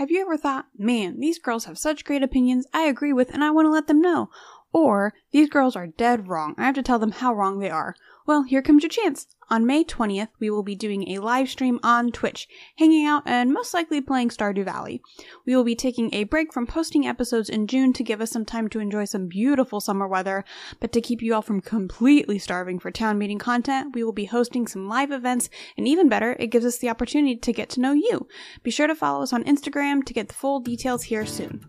[0.00, 3.44] Have you ever thought, man, these girls have such great opinions I agree with and
[3.44, 4.30] I want to let them know?
[4.72, 6.54] Or, these girls are dead wrong.
[6.56, 7.94] I have to tell them how wrong they are.
[8.26, 9.26] Well, here comes your chance.
[9.52, 12.46] On May 20th, we will be doing a live stream on Twitch,
[12.78, 15.02] hanging out and most likely playing Stardew Valley.
[15.44, 18.44] We will be taking a break from posting episodes in June to give us some
[18.44, 20.44] time to enjoy some beautiful summer weather,
[20.78, 24.26] but to keep you all from completely starving for town meeting content, we will be
[24.26, 27.80] hosting some live events, and even better, it gives us the opportunity to get to
[27.80, 28.28] know you.
[28.62, 31.66] Be sure to follow us on Instagram to get the full details here soon.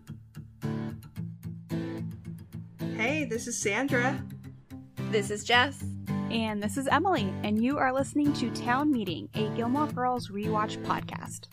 [2.96, 4.22] Hey, this is Sandra.
[5.10, 5.82] This is Jess.
[6.32, 10.82] And this is Emily, and you are listening to Town Meeting, a Gilmore Girls rewatch
[10.82, 11.48] podcast.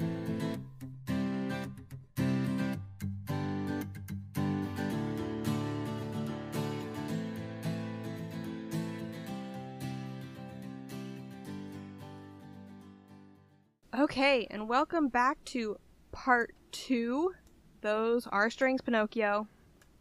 [14.00, 15.76] Okay, and welcome back to
[16.14, 17.34] part two.
[17.82, 19.50] Those are strings Pinocchio.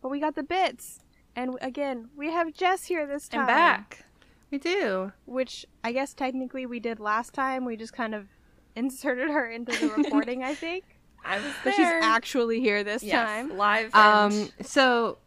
[0.01, 1.01] But we got the bits.
[1.35, 3.41] And again, we have Jess here this time.
[3.41, 4.05] I'm back.
[4.51, 5.13] We do.
[5.27, 7.65] Which I guess technically we did last time.
[7.65, 8.27] We just kind of
[8.75, 10.85] inserted her into the recording, I think.
[11.25, 12.01] I was But there.
[12.01, 13.57] she's actually here this yes, time.
[13.59, 13.95] live.
[13.95, 15.19] Um, and- so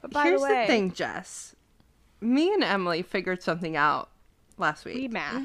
[0.00, 1.54] But by here's the way, thing, Jess.
[2.20, 4.08] Me and Emily figured something out
[4.58, 4.94] last week.
[4.94, 5.42] we math.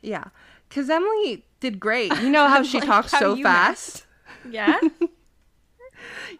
[0.00, 0.24] Yeah,
[0.68, 2.10] because Emily did great.
[2.20, 4.06] You know how she Like talks how so you fast.
[4.50, 4.80] yeah.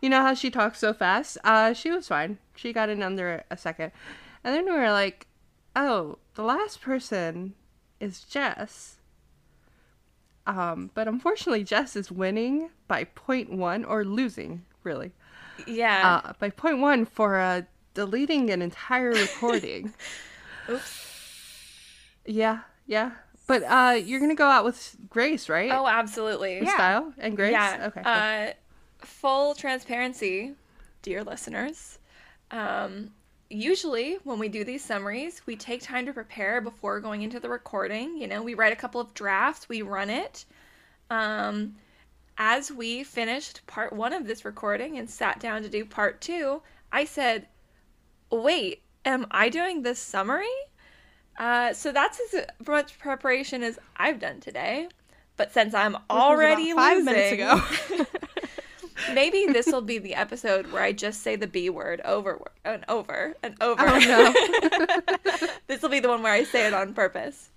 [0.00, 1.38] You know how she talks so fast.
[1.42, 2.38] Uh, she was fine.
[2.54, 3.90] She got in under a second,
[4.44, 5.26] and then we were like,
[5.76, 7.54] "Oh, the last person
[8.00, 8.96] is Jess."
[10.46, 15.12] Um, but unfortunately, Jess is winning by point one or losing, really,
[15.66, 16.20] Yeah.
[16.24, 17.62] uh, by point one for uh,
[17.94, 19.92] deleting an entire recording.
[20.70, 21.02] Oops.
[22.26, 23.12] Yeah, yeah.
[23.48, 25.70] But uh, you're gonna go out with Grace, right?
[25.72, 26.60] Oh, absolutely.
[26.60, 27.52] With Style and Grace.
[27.52, 27.88] Yeah.
[27.88, 28.02] Okay.
[28.02, 28.12] cool.
[28.12, 28.46] Uh,
[29.04, 30.54] full transparency,
[31.02, 31.98] dear listeners.
[32.52, 33.10] Um,
[33.50, 37.48] usually, when we do these summaries, we take time to prepare before going into the
[37.48, 38.16] recording.
[38.16, 40.44] You know, we write a couple of drafts, we run it.
[41.10, 41.76] Um,
[42.38, 46.62] as we finished part one of this recording and sat down to do part two,
[46.92, 47.46] I said,
[48.30, 50.46] Wait, am I doing this summary?
[51.38, 54.88] Uh, so that's as much preparation as I've done today.
[55.36, 58.06] But since I'm Which was about already five losing, minutes ago.
[59.12, 62.84] maybe this will be the episode where I just say the B word over and
[62.88, 63.82] over and over.
[63.86, 65.48] Oh no.
[65.66, 67.50] this will be the one where I say it on purpose.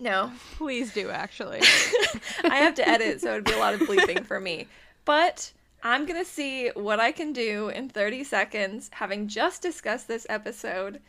[0.00, 1.60] No, Please do, actually.
[2.44, 4.68] I have to edit, so it'd be a lot of bleeping for me.
[5.04, 5.52] But
[5.82, 11.00] I'm gonna see what I can do in 30 seconds, having just discussed this episode.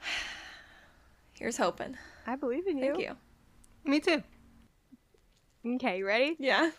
[1.34, 1.96] Here's hoping.
[2.26, 2.92] I believe in you.
[2.92, 3.16] Thank you.
[3.84, 4.22] Me too.
[5.66, 6.36] Okay, you ready?
[6.38, 6.70] Yeah.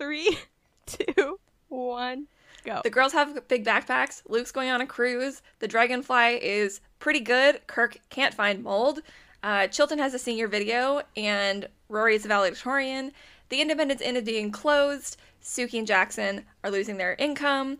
[0.00, 0.38] Three,
[0.86, 1.38] two,
[1.68, 2.26] one,
[2.64, 2.80] go.
[2.82, 4.22] The girls have big backpacks.
[4.26, 5.42] Luke's going on a cruise.
[5.58, 7.60] The dragonfly is pretty good.
[7.66, 9.00] Kirk can't find mold.
[9.42, 13.12] Uh, Chilton has a senior video, and Rory is a valedictorian.
[13.50, 15.18] The Independence Inn is being closed.
[15.42, 17.76] Sookie and Jackson are losing their income.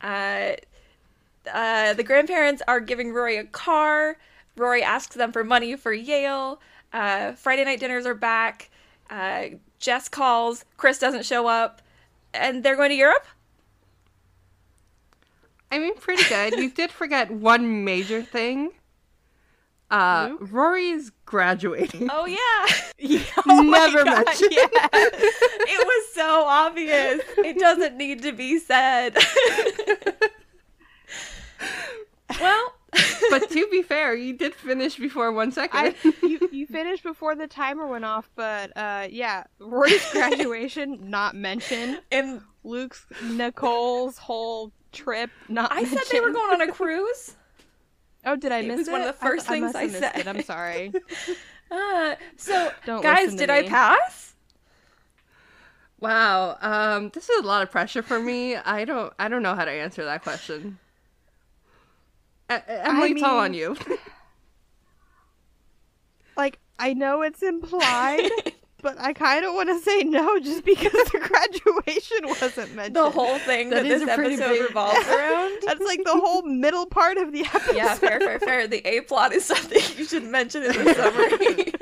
[0.00, 0.52] Uh,
[1.52, 4.18] uh, the grandparents are giving Rory a car.
[4.56, 6.60] Rory asks them for money for Yale.
[6.92, 8.70] Uh, Friday night dinners are back.
[9.78, 10.64] Jess calls.
[10.76, 11.82] Chris doesn't show up.
[12.34, 13.26] And they're going to Europe?
[15.70, 16.54] I mean, pretty good.
[16.54, 18.70] you did forget one major thing.
[19.90, 22.08] Uh, Rory's graduating.
[22.10, 22.66] Oh, yeah.
[23.46, 24.52] Never mentioned.
[24.52, 27.20] it was so obvious.
[27.38, 29.16] It doesn't need to be said.
[32.40, 32.75] well,
[33.30, 35.78] but to be fair, you did finish before one second.
[35.78, 35.94] I,
[36.26, 42.00] you, you finished before the timer went off, but uh, yeah, Rory's graduation not mentioned.
[42.10, 45.70] and Luke's Nicole's whole trip not.
[45.72, 47.36] I said they were going on a cruise.
[48.24, 49.98] Oh, did I It miss was one of the first I, things must I missed
[50.00, 50.16] said.
[50.16, 50.26] It.
[50.26, 50.92] I'm sorry.
[51.70, 54.34] Uh, so, Don't guys, listen to did I pass?
[56.00, 56.56] wow.
[56.60, 58.56] Um, this is a lot of pressure for me.
[58.56, 59.12] I don't.
[59.18, 60.78] I don't know how to answer that question.
[62.50, 63.76] E- Emily, it's all on you.
[66.36, 68.28] like I know it's implied,
[68.82, 72.96] but I kind of want to say no, just because the graduation wasn't mentioned.
[72.96, 75.58] The whole thing that, That is this episode big- revolves around?
[75.64, 77.76] That's like the whole middle part of the episode.
[77.76, 78.66] yeah, fair, fair, fair.
[78.68, 81.72] The A plot is something you should mention in the summary.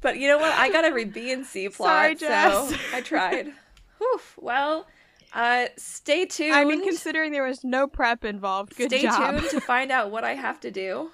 [0.00, 0.52] but you know what?
[0.56, 2.70] I got every B and C plot, Sorry, Jess.
[2.70, 3.52] so I tried.
[3.98, 4.20] Whew.
[4.40, 4.86] Well,
[5.32, 6.54] uh, stay tuned.
[6.54, 9.38] I mean, considering there was no prep involved, good stay job.
[9.38, 11.10] tuned to find out what I have to do.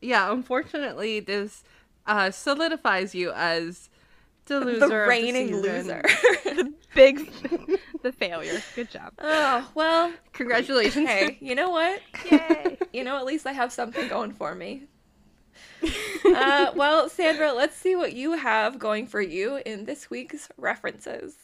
[0.00, 0.32] yeah.
[0.32, 1.62] Unfortunately, this
[2.06, 3.88] uh, solidifies you as
[4.46, 4.88] The loser.
[4.88, 5.62] the reigning season.
[5.62, 6.02] loser.
[6.44, 7.32] the big,
[8.02, 8.62] the failure.
[8.74, 9.12] Good job.
[9.18, 11.08] oh, well, Congratulations.
[11.08, 12.00] hey, you know what?
[12.30, 12.78] Yay!
[12.92, 14.84] You know, at least I have something going for me.
[16.24, 21.34] uh, well, Sandra, let's see what you have going for you in this week's references.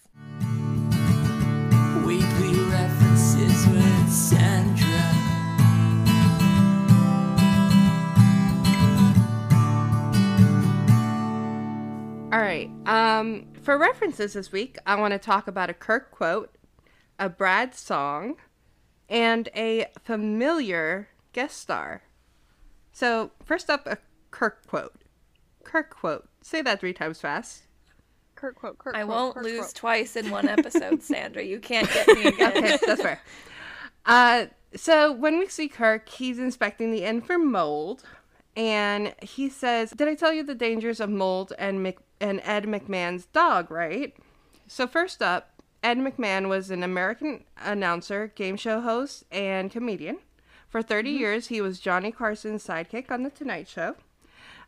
[12.33, 12.71] All right.
[12.87, 16.55] Um, for references this week, I want to talk about a Kirk quote,
[17.19, 18.37] a Brad song,
[19.09, 22.03] and a familiar guest star.
[22.91, 23.99] So, first up, a
[24.31, 24.95] Kirk quote.
[25.65, 26.29] Kirk quote.
[26.41, 27.65] Say that three times fast.
[28.35, 28.79] Kirk quote.
[28.79, 29.75] Kurt I quote, won't Kurt lose quote.
[29.75, 31.43] twice in one episode, Sandra.
[31.43, 32.57] You can't get me again.
[32.57, 33.21] Okay, that's fair.
[34.07, 38.03] Uh, so when we see Kirk, he's inspecting the inn for mold,
[38.57, 42.65] and he says, "Did I tell you the dangers of mold and Mc- and Ed
[42.65, 44.17] McMahon's dog?" Right.
[44.67, 45.53] So first up,
[45.83, 50.19] Ed McMahon was an American announcer, game show host, and comedian.
[50.69, 53.97] For 30 years, he was Johnny Carson's sidekick on The Tonight Show,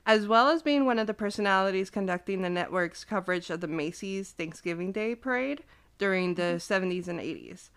[0.05, 4.33] as well as being one of the personalities conducting the network's coverage of the Macy's
[4.33, 5.63] Thanksgiving Day Parade
[5.97, 7.71] during the 70s and 80s.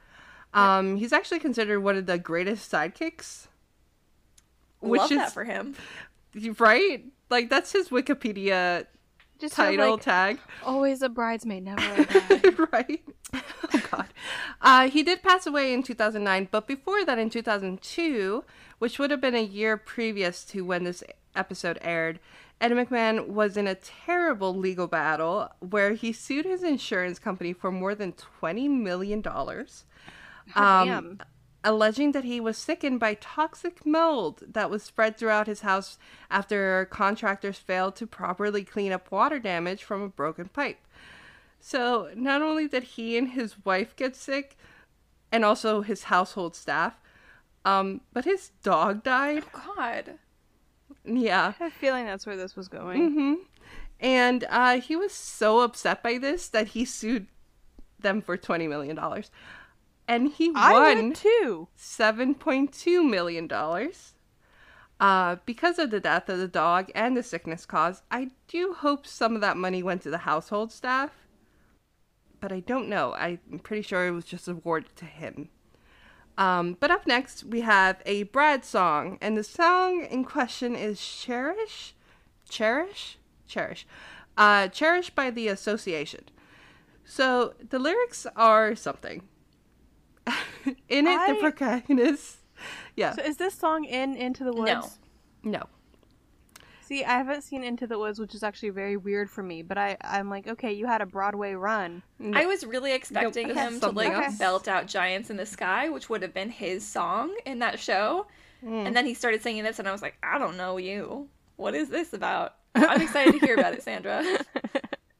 [0.53, 3.47] Um, he's actually considered one of the greatest sidekicks.
[4.81, 5.75] Love that for him.
[6.59, 7.05] right?
[7.29, 8.87] Like that's his Wikipedia
[9.39, 10.39] Just title like, tag.
[10.65, 12.71] always a bridesmaid, never a bride.
[12.73, 13.03] right?
[13.33, 14.07] Oh God.
[14.61, 18.43] Uh, he did pass away in 2009, but before that, in 2002,
[18.79, 21.03] which would have been a year previous to when this
[21.35, 22.19] episode aired,
[22.59, 27.71] Ed McMahon was in a terrible legal battle where he sued his insurance company for
[27.71, 29.85] more than 20 million dollars.
[30.55, 31.19] Um, Damn.
[31.67, 35.97] Alleging that he was sickened by toxic mold that was spread throughout his house
[36.31, 40.79] after contractors failed to properly clean up water damage from a broken pipe.
[41.59, 44.57] So, not only did he and his wife get sick,
[45.31, 47.01] and also his household staff,
[47.65, 49.43] um, but his dog died.
[49.51, 50.13] God.
[51.03, 51.53] Yeah.
[51.59, 53.11] I have a feeling that's where this was going.
[53.11, 53.33] Mm-hmm.
[53.99, 57.27] And uh, he was so upset by this that he sued
[57.99, 58.97] them for $20 million.
[60.07, 61.67] And he won too.
[61.77, 63.49] $7.2 million.
[64.99, 69.05] Uh, because of the death of the dog and the sickness caused, I do hope
[69.05, 71.11] some of that money went to the household staff.
[72.39, 73.13] But I don't know.
[73.13, 75.49] I'm pretty sure it was just awarded to him.
[76.37, 79.17] Um, but up next, we have a Brad song.
[79.21, 81.95] And the song in question is Cherish?
[82.47, 83.17] Cherish?
[83.47, 83.87] Cherish.
[84.37, 86.25] Uh, Cherish by the Association.
[87.03, 89.23] So the lyrics are something.
[90.89, 92.37] in it, the I- protagonist.
[92.95, 93.13] Yeah.
[93.13, 94.99] So is this song in Into the Woods?
[95.43, 95.51] No.
[95.51, 95.63] No.
[96.81, 99.61] See, I haven't seen Into the Woods, which is actually very weird for me.
[99.61, 102.01] But I, I'm like, okay, you had a Broadway run.
[102.33, 103.59] I was really expecting Okay.
[103.59, 104.37] him to like else.
[104.37, 108.25] belt out Giants in the Sky, which would have been his song in that show.
[108.65, 108.87] Mm.
[108.87, 111.27] And then he started singing this, and I was like, I don't know you.
[111.57, 112.55] What is this about?
[112.73, 114.23] I'm excited to hear about it, Sandra.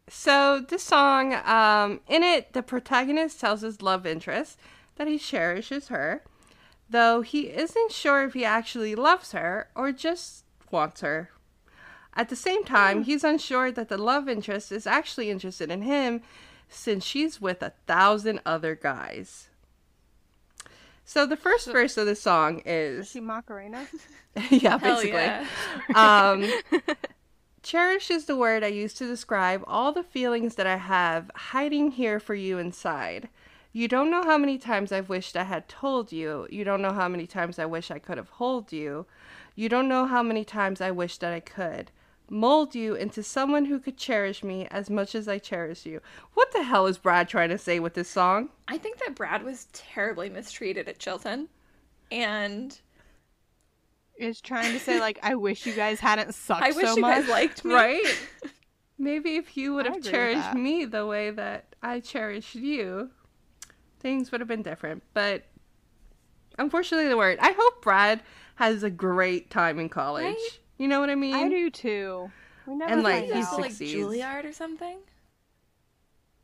[0.10, 4.58] So this song, um, in it, the protagonist tells his love interest
[4.98, 6.24] that he cherishes her,
[6.90, 11.32] though he isn't sure if he actually loves her or just wants her.
[12.14, 16.22] At the same time, he's unsure that the love interest is actually interested in him
[16.68, 19.50] since she's with a thousand other guys.
[21.06, 23.88] So the first verse of the song Is is she Macarena?
[24.50, 25.12] yeah, basically.
[25.12, 25.46] yeah.
[25.96, 26.46] Um,
[27.64, 31.92] cherish is the word I use to describe all the feelings that I have hiding
[31.92, 33.30] here for you inside.
[33.74, 36.48] You don't know how many times I've wished I had told you.
[36.50, 39.06] You don't know how many times I wish I could have hold you.
[39.56, 41.92] You don't know how many times I wish that I could
[42.30, 46.02] mold you into someone who could cherish me as much as I cherish you.
[46.34, 48.50] What the hell is Brad trying to say with this song?
[48.68, 51.48] I think that Brad was terribly mistreated at Chilton.
[52.12, 52.78] And
[54.18, 57.02] Is trying to say like, I wish you guys hadn't sucked I wish so you
[57.02, 57.22] much.
[57.22, 57.74] guys liked me.
[57.74, 58.18] Right?
[59.00, 63.12] Maybe if you would have cherished me the way that I cherished you,
[64.00, 65.04] things would have been different.
[65.14, 65.44] But
[66.58, 67.40] unfortunately, the word.
[67.42, 68.22] I hope Brad
[68.56, 70.26] has a great time in college.
[70.26, 70.60] Right?
[70.78, 71.36] You know what I mean?
[71.36, 72.32] I do too.
[72.66, 73.60] We never And, like, find he's out.
[73.62, 73.94] Like succeeds.
[73.94, 74.98] Juilliard or something?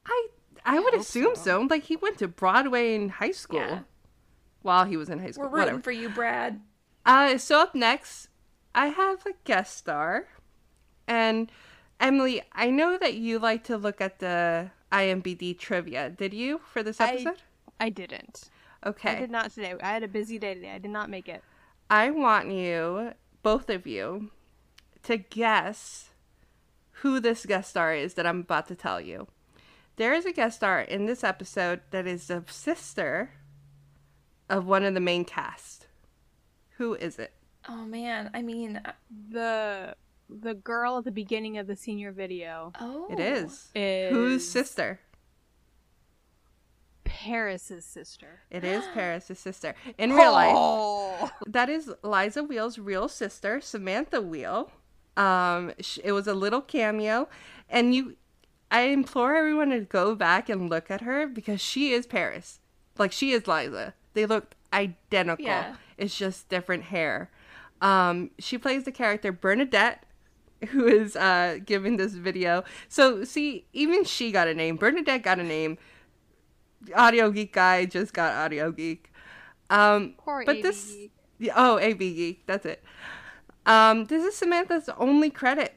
[0.05, 0.27] I
[0.65, 1.41] I would hope assume so.
[1.43, 1.61] so.
[1.69, 3.59] Like he went to Broadway in high school.
[3.59, 3.79] Yeah.
[4.61, 5.43] While he was in high school.
[5.45, 5.81] We're rooting Whatever.
[5.83, 6.61] for you, Brad.
[7.05, 8.29] Uh, so up next,
[8.73, 10.29] I have a guest star,
[11.05, 11.51] and
[11.99, 16.09] Emily, I know that you like to look at the IMBD trivia.
[16.09, 17.41] Did you for this episode?
[17.79, 18.49] I didn't.
[18.85, 19.17] okay.
[19.17, 19.73] I did not today.
[19.81, 20.71] I had a busy day today.
[20.71, 21.43] I did not make it.
[21.89, 24.29] I want you, both of you,
[25.03, 26.09] to guess
[27.01, 29.27] who this guest star is that I'm about to tell you.
[29.95, 33.31] There is a guest star in this episode that is the sister
[34.49, 35.87] of one of the main cast.
[36.77, 37.33] Who is it?
[37.67, 38.91] Oh man, I mean, uh,
[39.29, 39.95] The
[40.41, 43.69] the girl at the beginning of the senior video oh, It is.
[43.75, 44.99] is Whose sister?
[47.03, 48.41] Paris's sister.
[48.49, 49.75] It is Paris's sister.
[49.97, 51.31] In real life, Oh.
[51.47, 54.71] that is Liza Weil's real sister, Samantha Weil.
[55.15, 57.29] Um, sh- it was a little cameo,
[57.69, 58.15] and you,
[58.71, 62.59] I implore everyone to go back and look at her because she is Paris,
[62.97, 63.93] like she is Liza.
[64.15, 65.45] They look identical.
[65.45, 65.75] Yeah.
[65.97, 67.29] It's just different hair.
[67.79, 70.03] Um, she plays the character Bernadette,
[70.67, 72.63] who is uh giving this video.
[72.87, 74.75] So see, even she got a name.
[74.75, 75.77] Bernadette got a name.
[76.95, 79.11] Audio Geek guy just got Audio Geek.
[79.69, 80.95] Um, Poor but AV this,
[81.39, 81.51] Geek.
[81.55, 82.83] oh, AB Geek, that's it.
[83.65, 85.75] Um, this is Samantha's only credit,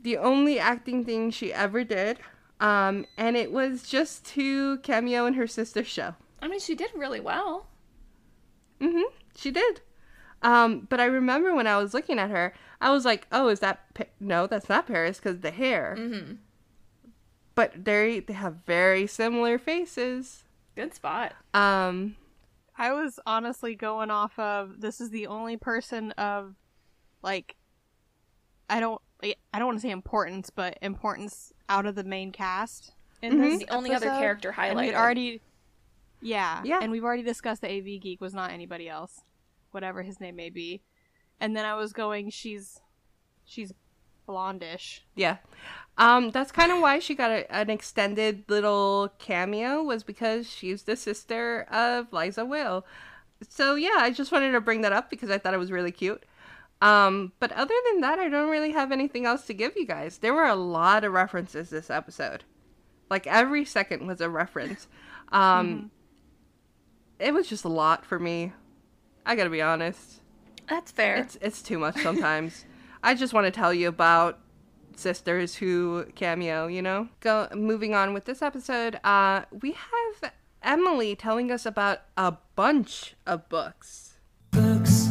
[0.00, 2.18] the only acting thing she ever did.
[2.60, 6.14] Um, and it was just to cameo in her sister's show.
[6.40, 7.66] I mean, she did really well.
[8.80, 9.12] Mm-hmm.
[9.36, 9.80] She did.
[10.44, 13.60] Um, but I remember when I was looking at her, I was like, "Oh, is
[13.60, 14.46] that pa- no?
[14.46, 16.34] That's not Paris because the hair." Mm-hmm.
[17.54, 20.44] But they they have very similar faces.
[20.76, 21.32] Good spot.
[21.54, 22.16] Um,
[22.76, 26.56] I was honestly going off of this is the only person of
[27.22, 27.56] like
[28.68, 32.92] I don't I don't want to say importance, but importance out of the main cast
[33.22, 33.60] in this.
[33.60, 34.20] The only other episode.
[34.20, 35.40] character And we'd already
[36.20, 36.60] Yeah.
[36.64, 36.80] Yeah.
[36.82, 39.22] And we've already discussed the AV geek was not anybody else.
[39.74, 40.82] Whatever his name may be.
[41.40, 42.80] And then I was going she's
[43.44, 43.72] she's
[44.28, 45.00] blondish.
[45.14, 45.38] yeah.
[45.96, 50.82] Um, that's kind of why she got a, an extended little cameo was because she's
[50.82, 52.84] the sister of Liza Weil.
[53.48, 55.92] So yeah, I just wanted to bring that up because I thought it was really
[55.92, 56.24] cute.
[56.80, 60.18] Um, but other than that, I don't really have anything else to give you guys.
[60.18, 62.44] There were a lot of references this episode.
[63.08, 64.88] Like every second was a reference.
[65.30, 65.90] Um,
[67.18, 68.52] it was just a lot for me.
[69.26, 70.20] I gotta be honest.
[70.68, 71.16] That's fair.
[71.16, 72.64] It's it's too much sometimes.
[73.02, 74.38] I just want to tell you about
[74.96, 77.08] sisters who cameo, you know?
[77.20, 83.14] Go moving on with this episode, uh we have Emily telling us about a bunch
[83.26, 84.14] of books.
[84.50, 85.08] Books,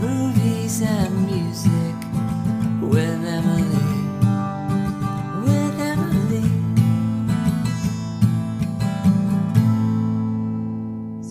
[0.00, 3.63] movies, and music with Emily.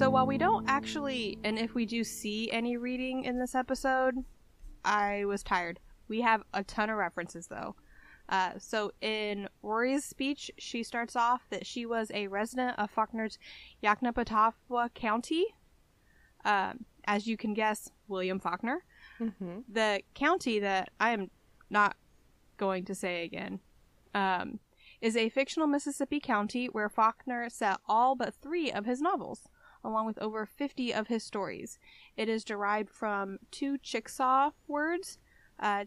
[0.03, 4.15] So while we don't actually, and if we do see any reading in this episode,
[4.83, 5.79] I was tired.
[6.09, 7.77] We have a ton of references though.
[8.27, 13.39] Uh, so in Rory's speech, she starts off that she was a resident of Faulkner's
[13.81, 15.45] Yoknapatawpha County.
[16.43, 18.83] Um, as you can guess, William Faulkner.
[19.21, 19.59] Mm-hmm.
[19.71, 21.31] The county that I am
[21.69, 21.95] not
[22.57, 23.61] going to say again
[24.13, 24.59] um,
[24.99, 29.47] is a fictional Mississippi county where Faulkner set all but three of his novels,
[29.83, 31.79] along with over 50 of his stories.
[32.17, 35.19] It is derived from two Chickasaw words.
[35.59, 35.85] Uh,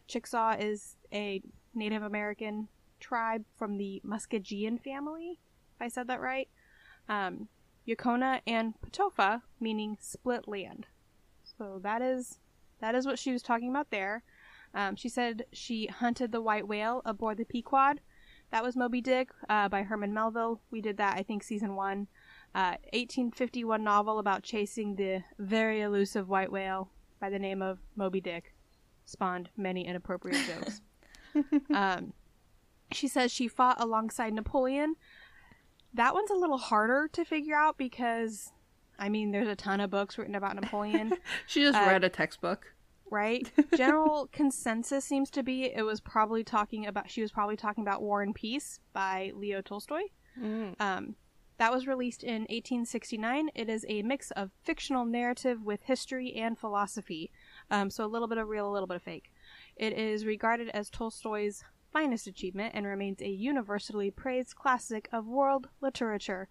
[0.58, 1.42] is a
[1.74, 2.68] Native American
[3.00, 5.38] tribe from the Muskogean family,
[5.74, 6.48] if I said that right.
[7.08, 7.48] Um,
[7.86, 10.86] and Patofa, meaning split land.
[11.58, 12.38] So that is
[12.80, 14.22] that is what she was talking about there.
[14.74, 18.00] Um, she said she hunted the white whale aboard the Pequod.
[18.50, 20.60] That was Moby Dick uh, by Herman Melville.
[20.70, 22.08] We did that, I think, season one.
[22.56, 26.88] Uh, 1851 novel about chasing the very elusive white whale
[27.20, 28.54] by the name of Moby Dick.
[29.04, 30.80] Spawned many inappropriate jokes.
[31.75, 32.12] um,
[32.92, 34.94] she says she fought alongside Napoleon.
[35.92, 38.52] That one's a little harder to figure out because,
[38.98, 41.12] I mean, there's a ton of books written about Napoleon
[41.46, 42.72] She just Uh, read a textbook.
[43.10, 43.50] right?
[43.76, 48.00] General consensus seems to be it was probably talking about she was probably talking about
[48.02, 50.02] War and Peace by Leo Tolstoy.
[50.40, 50.80] Mm.
[50.80, 51.16] Um,
[51.58, 53.50] that was released in 1869.
[53.54, 57.30] It is a mix of fictional narrative with history and philosophy,
[57.70, 59.32] um, so a little bit of real, a little bit of fake.
[59.76, 65.68] It is regarded as Tolstoy's finest achievement and remains a universally praised classic of world
[65.80, 66.48] literature.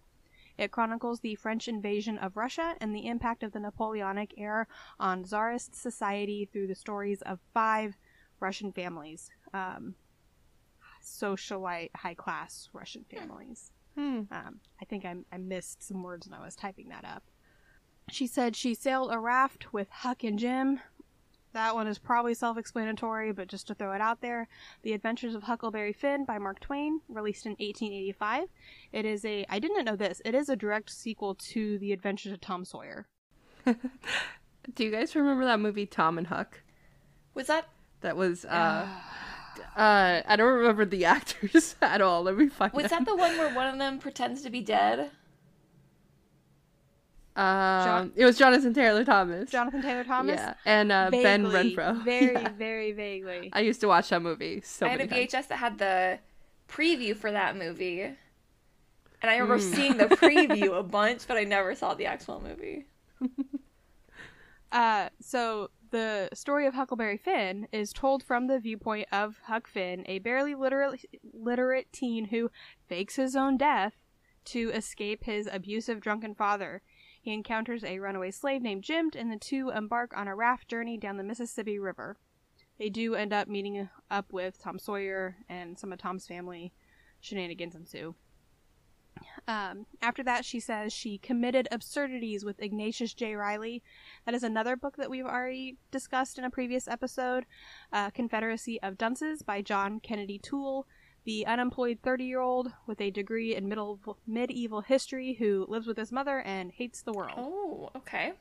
[0.58, 4.66] It chronicles the French invasion of Russia and the impact of the Napoleonic era
[4.98, 7.96] on Tsarist society through the stories of five
[8.40, 9.94] Russian families, um,
[11.02, 13.70] socialite, high class Russian families.
[13.96, 14.22] Hmm.
[14.30, 17.22] Um, I think I, I missed some words when I was typing that up.
[18.10, 20.80] She said she sailed a raft with Huck and Jim.
[21.54, 24.46] That one is probably self explanatory, but just to throw it out there
[24.82, 28.48] The Adventures of Huckleberry Finn by Mark Twain, released in 1885.
[28.92, 32.32] It is a, I didn't know this, it is a direct sequel to The Adventures
[32.32, 33.08] of Tom Sawyer.
[34.74, 36.60] Do you guys remember that movie Tom and Huck?
[37.34, 37.68] Was that
[38.02, 38.86] That was uh
[39.76, 42.22] Uh, I don't remember the actors at all.
[42.22, 42.72] Let me find.
[42.72, 43.04] Was them.
[43.04, 45.10] that the one where one of them pretends to be dead?
[47.36, 49.50] Um, it was Jonathan Taylor Thomas.
[49.50, 50.36] Jonathan Taylor Thomas.
[50.40, 52.02] Yeah, and uh, Ben Renfro.
[52.04, 52.48] Very, Yeah.
[52.56, 53.50] very vaguely.
[53.52, 55.44] I used to watch that movie so I had many a times.
[55.44, 56.18] VHS that had the
[56.66, 58.00] preview for that movie.
[58.02, 58.16] And
[59.30, 59.74] I remember Hmm.
[59.74, 62.86] seeing the preview a bunch, but I never saw the actual movie.
[64.72, 70.04] Uh, so the story of Huckleberry Finn is told from the viewpoint of Huck Finn,
[70.06, 72.50] a barely literate, literate teen who
[72.88, 73.94] fakes his own death
[74.46, 76.82] to escape his abusive drunken father.
[77.20, 80.96] He encounters a runaway slave named Jim, and the two embark on a raft journey
[80.96, 82.16] down the Mississippi River.
[82.78, 86.72] They do end up meeting up with Tom Sawyer, and some of Tom's family
[87.20, 88.14] shenanigans ensue.
[89.48, 93.34] Um, after that, she says she committed absurdities with Ignatius J.
[93.34, 93.82] Reilly.
[94.24, 97.46] That is another book that we've already discussed in a previous episode
[97.92, 100.86] uh, Confederacy of Dunces by John Kennedy Toole,
[101.24, 105.96] the unemployed 30 year old with a degree in middle, medieval history who lives with
[105.96, 107.34] his mother and hates the world.
[107.36, 108.32] Oh, okay.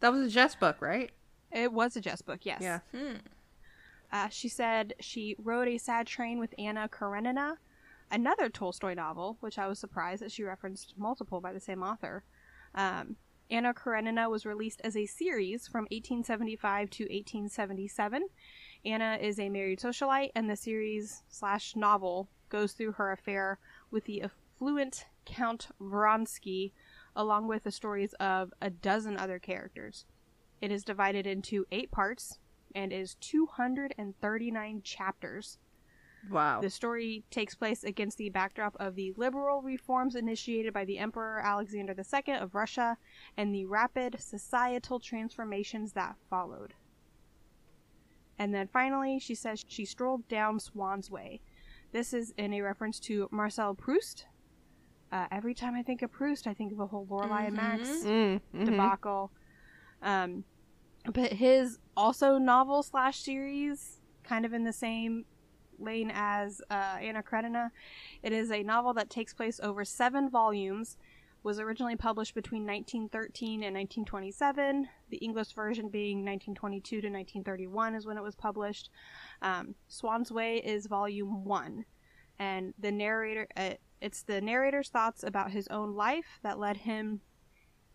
[0.00, 1.10] That was a Jess book, right?
[1.52, 2.60] It was a Jess book, yes.
[2.60, 2.80] Yeah.
[2.94, 3.16] Hmm.
[4.12, 7.58] Uh, she said she rode a sad train with Anna Karenina,
[8.10, 12.24] another Tolstoy novel, which I was surprised that she referenced multiple by the same author.
[12.74, 13.16] Um,
[13.50, 18.28] Anna Karenina was released as a series from 1875 to 1877.
[18.84, 23.58] Anna is a married socialite, and the series slash novel goes through her affair
[23.90, 26.72] with the affluent Count Vronsky,
[27.14, 30.04] along with the stories of a dozen other characters.
[30.60, 32.38] It is divided into eight parts
[32.74, 35.58] and is 239 chapters.
[36.30, 36.60] Wow.
[36.60, 41.40] The story takes place against the backdrop of the liberal reforms initiated by the Emperor
[41.40, 42.96] Alexander II of Russia
[43.36, 46.74] and the rapid societal transformations that followed.
[48.38, 51.40] And then finally, she says she strolled down Swann's Way.
[51.92, 54.26] This is in a reference to Marcel Proust.
[55.12, 57.88] Uh, every time I think of Proust, I think of the whole Lorelai and Max
[58.04, 58.64] Mm, mhm.
[58.66, 59.30] debacle.
[60.02, 60.44] Um,
[61.14, 65.24] but his also novel slash series, kind of in the same
[65.78, 67.70] lane as uh, Anna Karenina.
[68.22, 70.96] It is a novel that takes place over seven volumes.
[71.42, 74.88] Was originally published between 1913 and 1927.
[75.10, 78.90] The English version being 1922 to 1931 is when it was published.
[79.42, 81.84] Um, Swann's Way is volume one,
[82.40, 83.46] and the narrator.
[83.56, 87.20] Uh, it's the narrator's thoughts about his own life that led him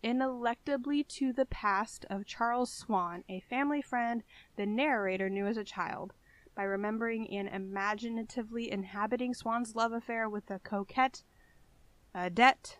[0.02, 4.22] ineluctably to the past of Charles Swann, a family friend
[4.56, 6.12] the narrator knew as a child.
[6.54, 11.22] By remembering and imaginatively inhabiting Swann's love affair with the coquette
[12.14, 12.78] Odette,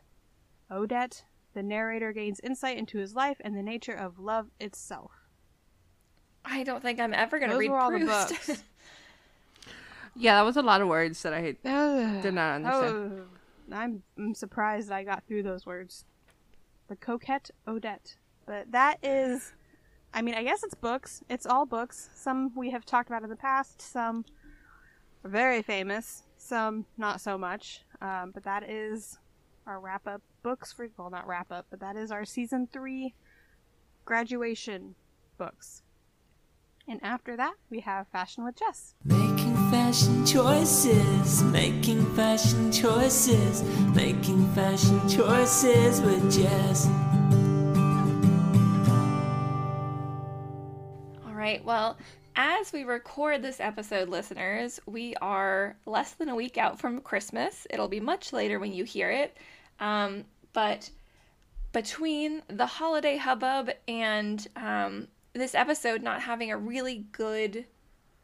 [0.70, 5.12] Odette, the narrator gains insight into his life and the nature of love itself.
[6.44, 8.62] I don't think I'm ever going to Those read were all the books.
[10.14, 13.22] Yeah, that was a lot of words that I did Did not understand.
[13.22, 16.04] Oh, I'm, I'm surprised I got through those words.
[16.88, 18.16] The coquette Odette.
[18.44, 19.52] But that is,
[20.14, 21.22] I mean, I guess it's books.
[21.28, 22.10] It's all books.
[22.14, 23.80] Some we have talked about in the past.
[23.80, 24.24] Some
[25.24, 26.24] are very famous.
[26.36, 27.84] Some not so much.
[28.00, 29.18] Um, but that is
[29.66, 33.14] our wrap up books for, well, not wrap up, but that is our season three
[34.04, 34.94] graduation
[35.38, 35.82] books.
[36.88, 38.94] And after that, we have Fashion with Jess.
[39.04, 43.62] Making fashion choices, making fashion choices,
[43.94, 46.88] making fashion choices with Jess.
[51.42, 51.64] Right.
[51.64, 51.96] Well,
[52.36, 57.66] as we record this episode, listeners, we are less than a week out from Christmas.
[57.68, 59.36] It'll be much later when you hear it.
[59.80, 60.88] Um, but
[61.72, 67.64] between the holiday hubbub and um, this episode not having a really good,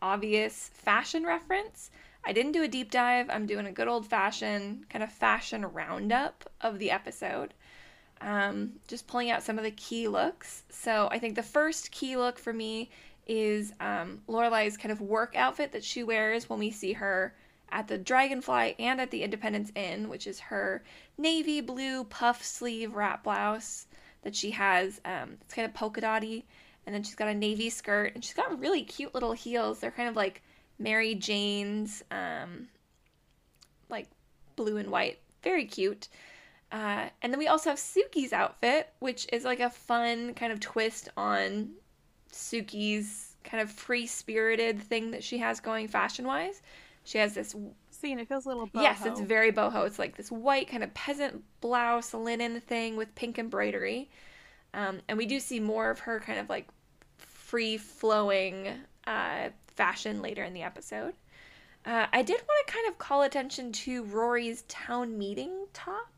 [0.01, 1.91] obvious fashion reference,
[2.25, 3.29] I didn't do a deep dive.
[3.31, 7.53] I'm doing a good old fashioned kind of fashion roundup of the episode
[8.21, 10.65] um, just pulling out some of the key looks.
[10.71, 12.91] So I think the first key look for me
[13.27, 17.35] is um, Lorelai's kind of work outfit that she wears when we see her
[17.71, 20.83] at the Dragonfly and at the Independence Inn, which is her
[21.19, 23.87] navy blue puff sleeve wrap blouse
[24.23, 25.01] that she has.
[25.05, 26.47] Um, it's kind of polka dotty,
[26.87, 29.79] and then she's got a navy skirt, and she's got really cute little heels.
[29.79, 30.43] They're kind of like
[30.79, 32.69] Mary Jane's, um,
[33.91, 34.09] like
[34.57, 36.09] blue and white, very cute.
[36.71, 40.61] Uh, and then we also have Sookie's outfit, which is like a fun kind of
[40.61, 41.71] twist on
[42.31, 46.61] Sookie's kind of free spirited thing that she has going fashion wise.
[47.05, 47.55] She has this,
[47.91, 48.83] See, and it feels a little boho.
[48.83, 49.87] yes, it's very boho.
[49.87, 54.11] It's like this white kind of peasant blouse linen thing with pink embroidery.
[54.75, 56.69] Um, and we do see more of her kind of like
[57.17, 58.69] free flowing
[59.07, 61.15] uh, fashion later in the episode.
[61.87, 66.09] Uh, I did want to kind of call attention to Rory's town meeting top.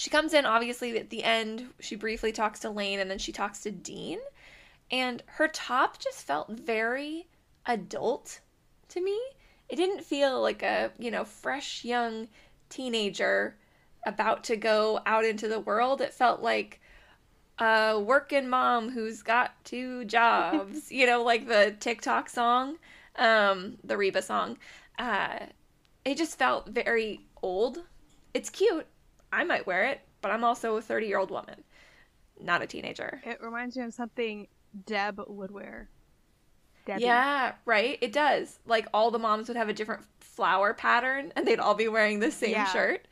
[0.00, 1.74] She comes in, obviously, at the end.
[1.78, 4.18] She briefly talks to Lane and then she talks to Dean.
[4.90, 7.28] And her top just felt very
[7.66, 8.40] adult
[8.88, 9.20] to me.
[9.68, 12.28] It didn't feel like a, you know, fresh young
[12.70, 13.58] teenager
[14.06, 16.00] about to go out into the world.
[16.00, 16.80] It felt like
[17.58, 22.78] a working mom who's got two jobs, you know, like the TikTok song,
[23.16, 24.56] um, the Reba song.
[24.98, 25.40] Uh,
[26.06, 27.82] it just felt very old.
[28.32, 28.86] It's cute.
[29.32, 31.62] I might wear it, but I'm also a 30 year old woman,
[32.40, 33.20] not a teenager.
[33.24, 34.48] It reminds me of something
[34.86, 35.88] Deb would wear.
[36.86, 37.02] Debbie.
[37.04, 37.98] Yeah, right.
[38.00, 38.58] It does.
[38.66, 42.20] Like all the moms would have a different flower pattern, and they'd all be wearing
[42.20, 42.64] the same Yeah.
[42.72, 43.06] shirt.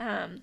[0.00, 0.42] Um,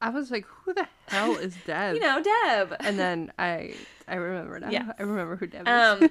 [0.00, 1.94] I was like, who the hell is Deb?
[1.94, 2.76] you know, Deb.
[2.80, 3.74] and then I
[4.08, 4.70] I remember now.
[4.70, 4.92] Yeah.
[4.98, 5.72] I remember who Deb is.
[5.72, 6.10] Um,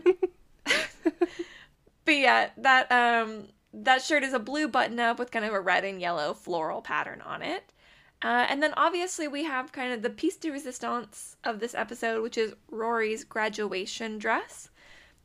[2.06, 5.60] but yeah, that um that shirt is a blue button up with kind of a
[5.60, 7.64] red and yellow floral pattern on it.
[8.24, 12.22] Uh, and then obviously we have kind of the piece de resistance of this episode,
[12.22, 14.70] which is Rory's graduation dress.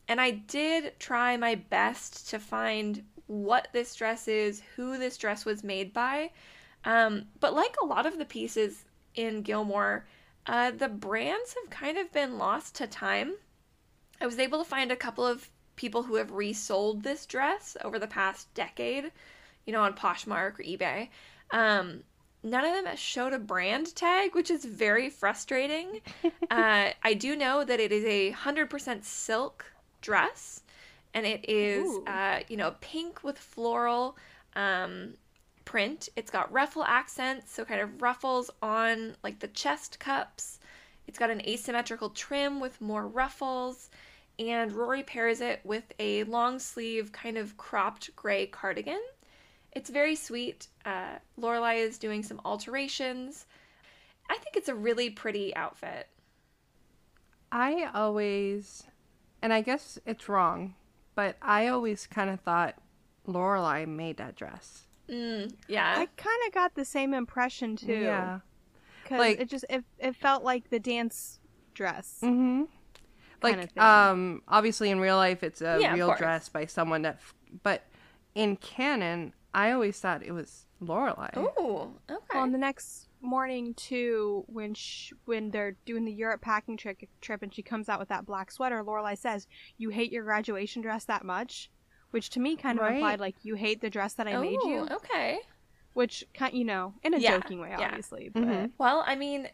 [0.09, 5.45] And I did try my best to find what this dress is, who this dress
[5.45, 6.31] was made by.
[6.85, 10.07] Um, but like a lot of the pieces in Gilmore,
[10.47, 13.35] uh, the brands have kind of been lost to time.
[14.21, 17.99] I was able to find a couple of people who have resold this dress over
[17.99, 19.11] the past decade,
[19.67, 21.09] you know, on Poshmark or eBay.
[21.51, 22.05] Um,
[22.47, 26.01] none of them showed a brand tag, which is very frustrating.
[26.51, 29.67] uh, I do know that it is a 100% silk
[30.01, 30.63] dress,
[31.13, 34.17] and it is, uh, you know, pink with floral
[34.55, 35.15] um,
[35.65, 36.09] print.
[36.15, 40.61] It's got ruffle accents, so kind of ruffles on like the chest cups.
[41.09, 43.91] It's got an asymmetrical trim with more ruffles,
[44.39, 49.01] and Rory pairs it with a long sleeve, kind of cropped gray cardigan.
[49.77, 50.69] It's very sweet.
[50.87, 53.45] Uh, Lorelai is doing some alterations.
[54.31, 56.09] I think it's a really pretty outfit.
[57.53, 58.85] I always,
[59.43, 60.75] and I guess it's wrong,
[61.15, 62.77] but I always kind of thought
[63.29, 64.87] Lorelai made that dress.
[65.11, 65.95] Mm, yeah.
[65.99, 67.93] I kind of got the same impression too.
[67.93, 68.41] Yeah.
[69.03, 71.39] because like- it just it, it felt like the dance
[71.75, 72.21] dress.
[72.23, 72.63] Mm-hmm.
[73.43, 77.35] Like, um, obviously in real life it's a Yeah, real dress by someone that, f-
[77.63, 77.85] but
[78.35, 81.31] in canon, I always thought it was Lorelai.
[81.35, 82.21] Oh, okay.
[82.35, 86.99] Well, and the next morning too, when sh- when they're doing the Europe packing trip,
[87.23, 89.47] trip, and she comes out with that black sweater, Lorelai says,
[89.79, 91.71] "You hate your graduation dress that much,"
[92.11, 92.97] which to me kind of Right.
[92.97, 95.41] implied like you hate the dress that I made you, Okay.
[95.95, 97.87] which kind you know in a Yeah, joking way, yeah.
[97.87, 98.29] obviously.
[98.29, 98.73] But Mhm.
[98.77, 99.49] Well, I mean,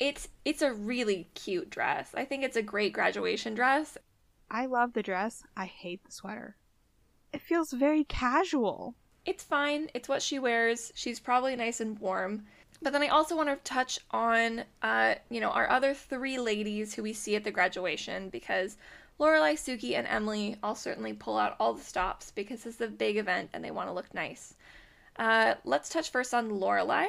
[0.00, 2.12] it's it's a really cute dress.
[2.12, 3.96] I think it's a great graduation dress.
[4.50, 5.44] I love the dress.
[5.56, 6.56] I hate the sweater.
[7.32, 8.96] It feels very casual.
[9.28, 9.90] It's fine.
[9.92, 10.90] It's what she wears.
[10.94, 12.46] She's probably nice and warm.
[12.80, 16.94] But then I also want to touch on, uh, you know, our other three ladies
[16.94, 18.78] who we see at the graduation because
[19.20, 23.18] Lorelai, Sookie, and Emily all certainly pull out all the stops because it's a big
[23.18, 24.54] event and they want to look nice.
[25.16, 27.08] Uh, let's touch first on Lorelai.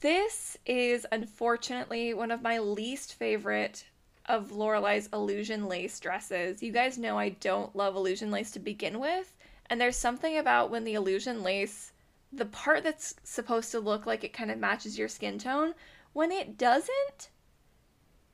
[0.00, 3.84] This is unfortunately one of my least favorite
[4.24, 6.62] of Lorelai's illusion lace dresses.
[6.62, 9.34] You guys know I don't love illusion lace to begin with,
[9.66, 11.92] and there's something about when the illusion lace,
[12.32, 15.74] the part that's supposed to look like it kind of matches your skin tone,
[16.12, 17.30] when it doesn't,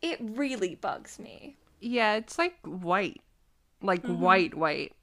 [0.02, 1.56] it really bugs me.
[1.80, 3.20] Yeah, it's like white,
[3.82, 4.06] like Mm-hmm.
[4.06, 4.94] white, white.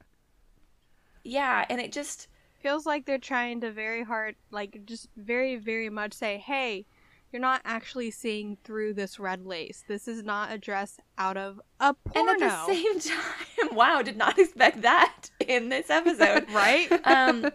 [1.22, 2.28] Yeah, and it just
[2.60, 6.86] Feels like they're trying to very hard, like just very, very much say, hey,
[7.32, 9.84] you're not actually seeing through this red lace.
[9.86, 12.32] This is not a dress out of a porno.
[12.32, 16.46] and at the same time, wow, did not expect that in this episode.
[16.52, 16.88] right?
[17.06, 17.50] um,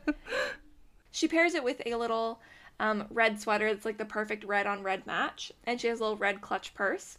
[1.12, 2.40] she pairs it with a little
[2.80, 6.04] um, red sweater that's like the perfect red on red match, and she has a
[6.04, 7.18] little red clutch purse.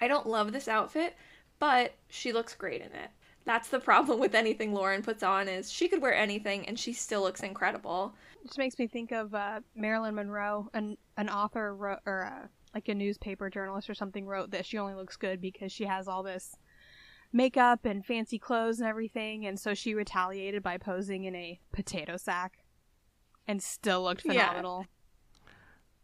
[0.00, 1.14] I don't love this outfit,
[1.58, 3.10] but she looks great in it.
[3.44, 6.92] That's the problem with anything Lauren puts on is she could wear anything and she
[6.92, 8.14] still looks incredible.
[8.42, 12.46] It just makes me think of uh, Marilyn Monroe, an an author wrote, or uh,
[12.74, 16.08] like a newspaper journalist or something wrote that she only looks good because she has
[16.08, 16.56] all this
[17.32, 22.16] makeup and fancy clothes and everything, and so she retaliated by posing in a potato
[22.16, 22.64] sack,
[23.46, 24.32] and still looked Yeah.
[24.48, 24.86] phenomenal.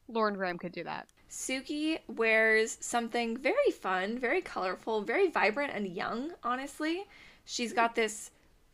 [0.09, 1.09] Lauren Graham could do that.
[1.29, 7.07] Sookie wears something very fun, very colorful, very vibrant and young, honestly.
[7.45, 8.31] She's got this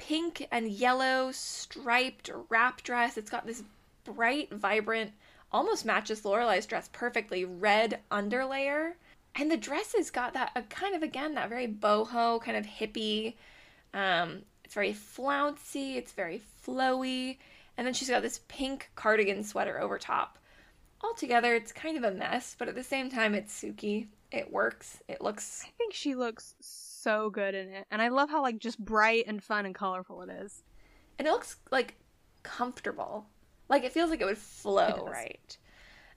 [0.09, 3.17] pink and yellow striped wrap dress.
[3.17, 3.63] It's got this
[4.05, 5.13] bright, vibrant,
[5.53, 8.95] almost matches Lorelai's dress perfectly, red underlayer.
[9.37, 12.67] And the dress has got that uh, kind of again that very boho kind of
[12.67, 13.35] hippie.
[13.95, 17.39] Um, It's very flouncy, it's very flowy,
[17.77, 20.39] and then she's got this pink cardigan sweater over top.
[21.01, 24.07] Altogether, it's kind of a mess, but at the same time, it's Sookie.
[24.31, 25.01] It works.
[25.09, 26.55] It looks I think she looks
[27.03, 30.23] so good in it, and I love how like just bright and fun and colorful
[30.23, 30.63] it is.
[31.19, 31.97] and it looks like
[32.43, 33.27] comfortable.
[33.69, 35.13] Like it feels like it would flow does.
[35.13, 35.57] right.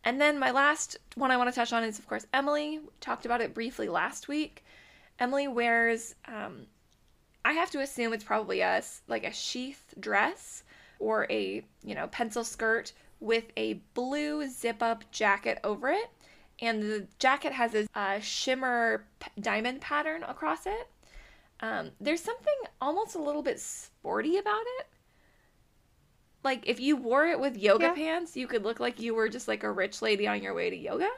[0.04, 2.80] And then my last one I want to touch on is of course Emily.
[2.80, 4.64] We talked about it briefly last week.
[5.20, 6.68] Emily wears um
[7.44, 10.64] I have to assume it's probably a like a sheath dress
[11.00, 16.10] or a, you know, pencil skirt with a blue zip up jacket over it.
[16.62, 20.88] And the jacket has a uh, shimmer p- diamond pattern across it.
[21.60, 24.88] Um, there's something almost a little bit sporty about it.
[26.44, 27.94] Like if you wore it with yoga Yeah.
[27.94, 30.70] pants, you could look like you were just like a rich lady on your way
[30.70, 31.10] to yoga.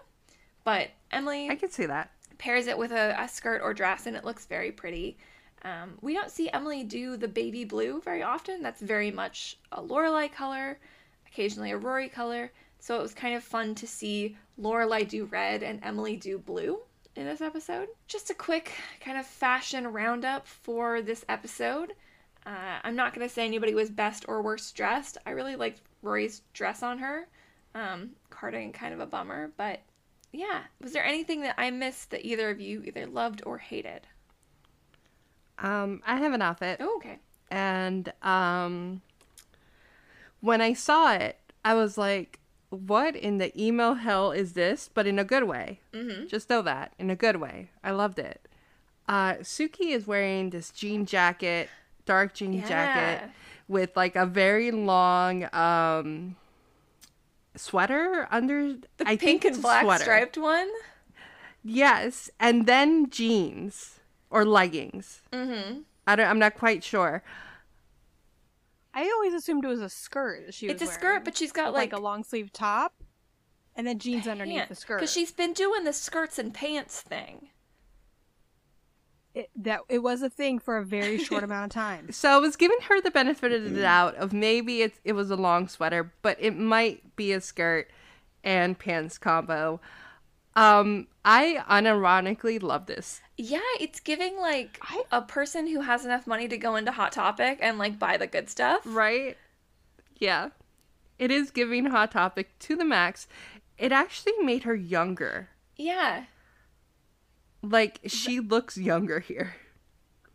[0.64, 2.12] But Emily I could see that.
[2.38, 5.18] pairs it with a, a skirt or dress and it looks very pretty.
[5.64, 8.62] Um, we don't see Emily do the baby blue very often.
[8.62, 10.80] That's very much a Lorelai color,
[11.28, 12.52] occasionally a Rory color.
[12.88, 16.80] So it was kind of fun to see Lorelai do red and Emily do blue
[17.18, 17.90] in this episode.
[18.08, 18.72] Just a quick
[19.02, 21.92] kind of fashion roundup for this episode.
[22.46, 25.18] Uh, I'm not going to say anybody was best or worst dressed.
[25.26, 27.28] I really liked Rory's dress on her.
[27.76, 29.82] Um, cardigan kind of a bummer, but
[30.32, 30.62] yeah.
[30.82, 34.08] Was there anything that I missed that either of you either loved or hated?
[35.60, 36.78] Um, I have an outfit.
[36.80, 37.20] Oh, okay.
[37.52, 39.02] and um
[40.40, 45.08] when i saw it i was like what in the emo hell is this but
[45.08, 46.28] in a good way mm-hmm.
[46.28, 48.48] just know that in a good way i loved it
[49.08, 51.70] uh sookie is wearing this jean jacket
[52.06, 52.68] dark jean Yeah.
[52.68, 53.30] jacket
[53.68, 56.36] with like a very long um
[57.56, 60.04] sweater under The I pink think and black sweater.
[60.04, 60.70] striped one.
[61.64, 64.00] Yes, and then jeans
[64.30, 65.22] or leggings.
[65.34, 65.80] Mm-hmm.
[66.06, 66.28] I don't.
[66.28, 67.24] I'm not quite sure.
[68.98, 70.48] I always assumed it was a skirt.
[70.48, 72.52] that She was It's a wearing, skirt, but she's got like, like, a long sleeve
[72.52, 73.04] top,
[73.76, 74.98] and then jeans underneath the skirt.
[74.98, 77.50] Because she's been doing the skirts and pants thing.
[79.36, 82.12] it, that it was a thing for a very short amount of time.
[82.12, 83.82] So I was giving her the benefit of the mm.
[83.82, 87.92] doubt of maybe it it was a long sweater, but it might be a skirt
[88.44, 89.80] and pants combo.
[90.58, 93.22] Um, I unironically love this.
[93.38, 97.12] Yeah, it's giving like I- a person who has enough money to go into Hot
[97.12, 98.82] Topic and like buy the good stuff.
[98.84, 99.38] Right?
[100.18, 100.50] Yeah.
[101.20, 103.28] It is giving Hot Topic to the max.
[103.78, 105.50] It actually made her younger.
[105.76, 106.24] Yeah.
[107.62, 109.56] Like she looks younger here.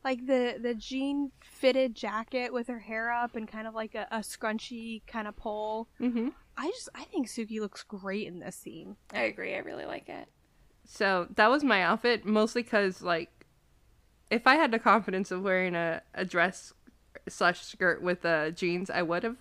[0.05, 4.07] Like the the jean fitted jacket with her hair up and kind of like a,
[4.11, 5.89] a scrunchy kind of pole.
[6.01, 6.29] Mm-hmm.
[6.57, 8.97] I just I think Sookie looks great in this scene.
[9.13, 9.55] I agree.
[9.55, 10.29] I really like it.
[10.85, 13.31] So that was my outfit, mostly because like,
[14.31, 16.73] if I had the confidence of wearing a, a dress
[17.29, 19.37] slash skirt with uh, jeans, I would have.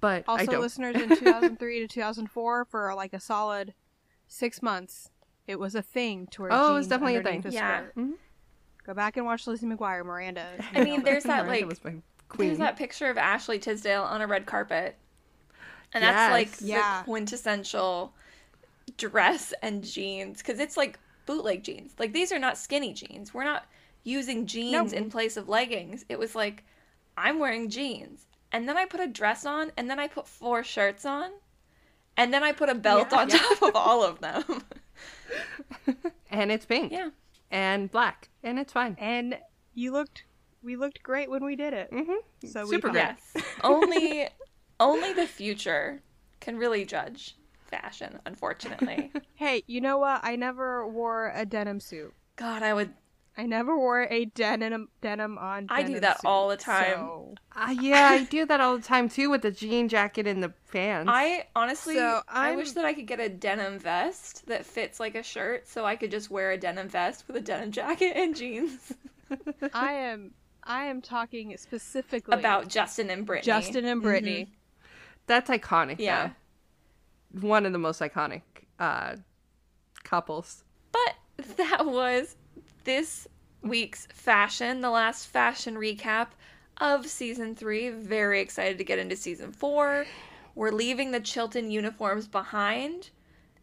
[0.00, 0.60] But I Also, don't.
[0.60, 3.74] listeners, in 2003 to 2004, for like a solid
[4.26, 5.10] six months,
[5.46, 6.50] it was a thing to wear.
[6.52, 7.52] Oh, it was jeans definitely a underneath thing.
[7.52, 7.78] Yeah.
[7.80, 7.96] skirt.
[7.96, 8.12] Mhm.
[8.86, 10.46] Go back and watch Lizzie McGuire, Miranda.
[10.74, 11.66] I mean, there's that like
[12.28, 12.48] queen.
[12.48, 14.96] there's that picture of Ashley Tisdale on a red carpet.
[15.92, 16.98] And that's like Yeah.
[17.00, 18.12] the quintessential
[18.96, 21.92] dress and jeans because it's like bootleg jeans.
[21.98, 23.32] Like these are not skinny jeans.
[23.34, 23.66] We're not
[24.04, 24.98] using jeans No.
[24.98, 26.04] in place of leggings.
[26.08, 26.64] It was like
[27.16, 30.62] I'm wearing jeans and then I put a dress on and then I put four
[30.64, 31.30] shirts on
[32.16, 33.18] and then I put a belt Yeah.
[33.18, 34.44] on top of all of them.
[36.30, 36.92] and it's pink.
[36.92, 37.10] yeah.
[37.52, 38.96] And black, and it's fine.
[39.00, 39.36] and
[39.74, 40.22] you looked,
[40.62, 41.90] we looked great when we did it.
[41.90, 42.46] Mm-hmm.
[42.48, 43.16] So we Super thought- great.
[43.34, 43.44] Yes.
[43.64, 44.28] only
[44.80, 46.02] only the future
[46.40, 47.36] can really judge
[47.70, 49.12] fashion, unfortunately.
[49.36, 50.20] Hey, you know what?
[50.22, 52.12] I never wore a denim suit.
[52.36, 52.92] God, I would
[53.38, 55.66] I never wore a denim denim on.
[55.70, 56.94] I do that suit, all the time.
[56.96, 60.42] so- Uh, yeah, I do that all the time too with the jean jacket and
[60.42, 61.08] the pants.
[61.10, 65.14] I honestly So, I wish that I could get a denim vest that fits like
[65.14, 68.36] a shirt so I could just wear a denim vest with a denim jacket and
[68.36, 68.92] jeans.
[69.72, 73.42] I am I am talking specifically About Justin and Britney.
[73.42, 74.48] Justin and Britney.
[75.30, 75.96] That's iconic.
[76.00, 76.30] Yeah.
[77.32, 77.46] though.
[77.46, 78.42] One of the most iconic
[78.80, 79.14] uh,
[80.02, 80.64] couples.
[80.90, 81.14] But
[81.56, 82.34] that was
[82.82, 83.28] this
[83.62, 86.28] week's fashion, the last fashion recap
[86.78, 87.90] of season three.
[87.90, 90.04] Very excited to get into season four.
[90.56, 93.10] We're leaving the Chilton uniforms behind.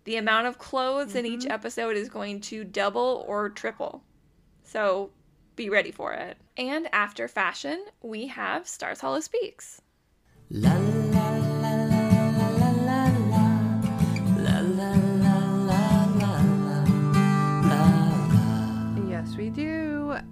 [0.05, 4.03] The amount of clothes in each episode is going to double or triple.
[4.63, 5.09] So
[5.57, 6.37] be ready for it.
[6.55, 9.81] And after fashion, we have Stars Hollow Speaks.
[10.49, 11.26] La la la la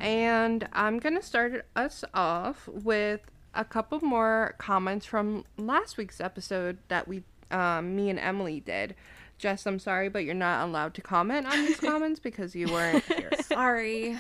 [0.06, 3.22] And I'm going to start us off with
[3.56, 8.94] a couple more comments from last week's episode that we, um, me and Emily did.
[9.40, 13.04] Jess, I'm sorry, but you're not allowed to comment on these comments because you weren't
[13.06, 13.32] here.
[13.42, 14.16] Sorry.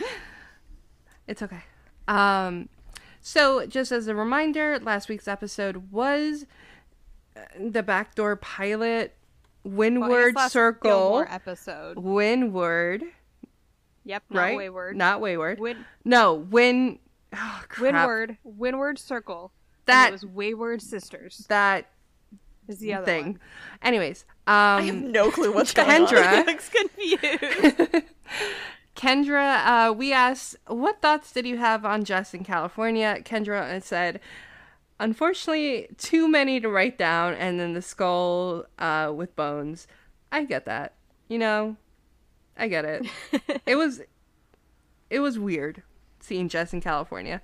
[1.28, 1.62] It's okay.
[2.08, 2.67] Um,
[3.21, 6.45] so, just as a reminder, last week's episode was
[7.38, 9.15] uh, the backdoor pilot
[9.63, 11.26] Windward last Circle.
[11.30, 11.98] Episode.
[11.98, 13.04] Windward,
[14.06, 14.56] Yep, not right?
[14.58, 14.96] wayward.
[14.96, 15.60] Not wayward.
[15.60, 17.00] Win- no, Win.
[17.34, 17.82] Oh, crap.
[17.94, 19.52] Windward, Windward Circle.
[19.86, 21.46] That was Wayward Sisters.
[21.50, 21.89] that
[22.68, 23.26] Is the other thing.
[23.26, 23.39] one.
[23.82, 26.46] Anyways, I have um, no clue what's Kendra, going on.
[26.46, 26.46] Kendra.
[26.48, 28.06] Looks confused.
[28.96, 33.18] Kendra, uh, we asked, what thoughts did you have on Jess in California?
[33.24, 34.22] Kendra said,
[35.00, 39.86] unfortunately, too many to write down, and then the skull uh, with bones.
[40.32, 40.94] I get that.
[41.28, 41.76] You know,
[42.58, 43.06] I get it.
[43.65, 44.02] it was,
[45.10, 45.84] it was weird
[46.20, 47.41] seeing Jess in California.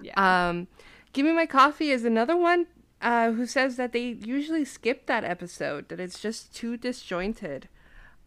[0.00, 0.48] yeah.
[0.48, 0.68] Um,
[1.12, 2.66] Give Me My Coffee is another one
[3.00, 7.68] uh, who says that they usually skip that episode, that it's just too disjointed.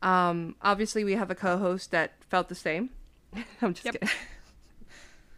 [0.02, 2.92] Um, obviously, we have a co host that felt the same.
[3.62, 3.94] I'm just Yep.
[3.96, 4.10] kidding.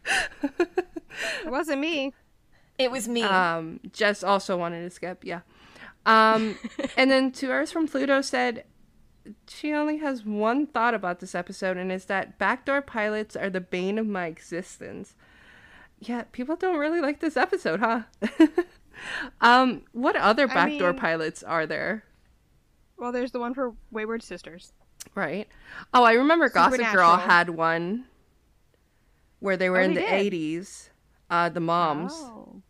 [1.45, 2.13] it wasn't me.
[2.77, 3.23] It was me.
[3.23, 5.41] Um, Jess also wanted to skip, yeah.
[6.05, 6.57] Um,
[6.97, 8.63] and then Two Hours from Pluto said
[9.47, 13.61] she only has one thought about this episode, and it's that backdoor pilots are the
[13.61, 15.15] bane of my existence.
[15.99, 18.03] Yeah, people don't really like this episode, huh?
[19.41, 22.03] um, what other I backdoor mean- pilots are there?
[22.97, 24.73] Well, there's the one for Wayward Sisters.
[25.15, 25.47] Right.
[25.93, 28.05] Oh, I remember Gossip Girl had one
[29.39, 30.13] where they were Oh, in they the did?
[30.13, 30.89] eighties.
[31.29, 32.11] Uh, the moms.
[32.13, 32.61] Oh.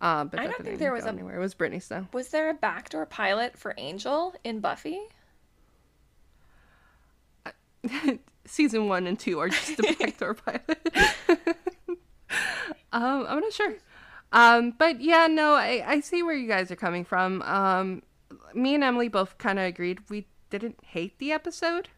[0.00, 1.36] Uh, but I don't think there was a- anywhere.
[1.36, 2.06] It was Brittany Snow.
[2.12, 5.00] was there a backdoor pilot for Angel in Buffy?
[8.46, 10.78] Season one and two are just the backdoor pilot.
[12.92, 13.74] um, I'm not sure.
[14.32, 17.42] Um, but yeah, no, I, I see where you guys are coming from.
[17.42, 18.02] Um,
[18.54, 21.88] me and Emily both kind of agreed we didn't hate the episode.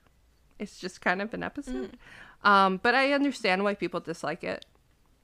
[0.58, 1.96] It's just kind of an episode.
[2.42, 4.64] Um, but I understand why people dislike it.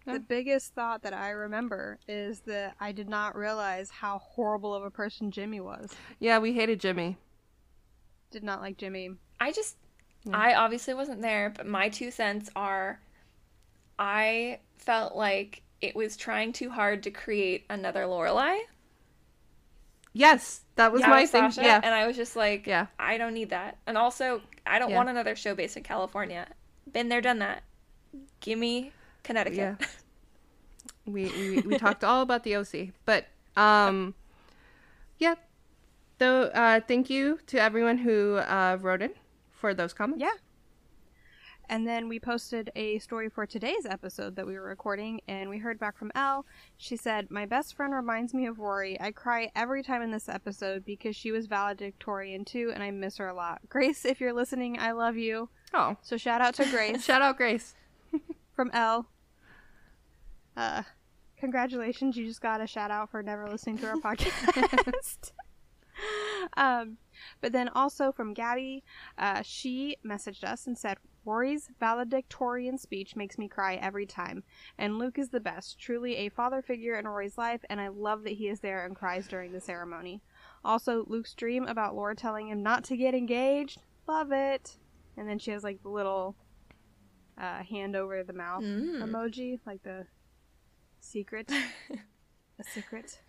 [0.06, 4.84] The biggest thought that I remember is that I did not realize how horrible of
[4.84, 5.90] a person Jimmy was.
[6.18, 7.16] Yeah, we hated Jimmy.
[8.30, 9.12] Did not like Jimmy.
[9.40, 9.76] I just,
[10.32, 13.00] I obviously wasn't there, but my two cents are
[13.98, 18.58] I felt like it was trying too hard to create another Lorelai.
[20.12, 21.50] Yes, that was Yeah, my thing.
[21.50, 22.86] Sasha, Yeah, And I was just like, Yeah.
[22.98, 23.78] I don't need that.
[23.86, 24.96] And also, I don't Yeah.
[24.96, 26.46] want another show based in California.
[26.90, 27.64] Been there, done that.
[28.40, 28.92] Give me
[29.24, 29.58] Connecticut.
[29.58, 29.74] Yeah.
[31.06, 34.14] we, we we talked all about the OC, but um,
[35.18, 35.34] yeah.
[36.18, 39.10] Though, uh, thank you to everyone who uh, wrote in
[39.64, 40.20] for those comments.
[40.20, 40.34] Yeah.
[41.70, 45.56] And then we posted a story for today's episode that we were recording, and we
[45.56, 46.44] heard back from Elle.
[46.76, 49.00] She said, My best friend reminds me of Rory.
[49.00, 53.16] I cry every time in this episode because she was valedictorian too, and I miss
[53.16, 53.62] her a lot.
[53.70, 55.48] Grace, if you're listening, I love you.
[55.72, 57.74] Oh, So shout out to Grace shout out Grace.
[58.54, 59.06] from Elle.
[60.58, 60.82] Uh,
[61.38, 65.32] congratulations, you just got a shout out for never listening to our podcast.
[66.58, 66.98] um,
[67.40, 68.82] but then also from Gabby,
[69.18, 74.44] uh, she messaged us and said, Rory's valedictorian speech makes me cry every time,
[74.76, 78.24] and Luke is the best, truly a father figure in Rory's life, and I love
[78.24, 80.20] that he is there and cries during the ceremony.
[80.64, 84.76] Also, Luke's dream about Laura telling him not to get engaged, love it.
[85.16, 86.36] And then she has like the little
[87.40, 89.00] uh, hand over the mouth Mm.
[89.00, 90.06] emoji, like the
[91.00, 91.50] secret,
[92.58, 93.20] a secret.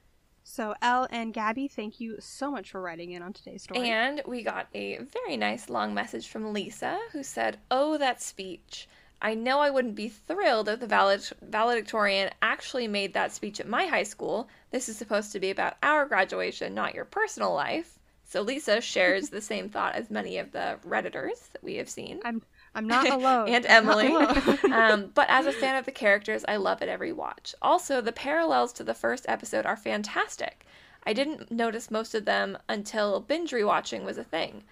[0.48, 3.90] So, Elle and Gabby, thank you so much for writing in on today's story.
[3.90, 8.88] And we got a very nice long message from Lisa who said, Oh, that speech.
[9.20, 13.68] I know I wouldn't be thrilled if the valed- valedictorian actually made that speech at
[13.68, 14.48] my high school.
[14.70, 17.98] This is supposed to be about our graduation, not your personal life.
[18.24, 22.20] So Lisa shares the same thought as many of the Redditors that we have seen.
[22.24, 22.44] I'm
[22.76, 23.50] I'm not alone.
[23.50, 24.08] and Emily.
[24.08, 24.60] alone.
[24.72, 27.56] um, but as a fan of the characters, I love it every watch.
[27.62, 30.66] Also, the parallels to the first episode are fantastic.
[31.08, 34.64] I didn't notice most of them until binge rewatching was a thing.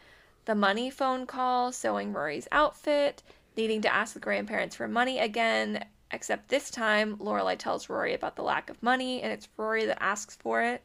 [0.45, 3.23] The money phone call, sewing Rory's outfit,
[3.55, 8.35] needing to ask the grandparents for money again, except this time Lorelai tells Rory about
[8.35, 10.83] the lack of money and it's Rory that asks for it.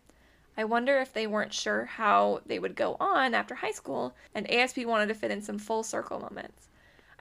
[0.57, 4.51] I wonder if they weren't sure how they would go on after high school, and
[4.51, 6.68] ASP wanted to fit in some full circle moments.